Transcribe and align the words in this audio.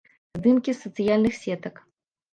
Здымкі 0.37 0.73
з 0.77 0.79
сацыяльных 0.85 1.37
сетак. 1.43 1.75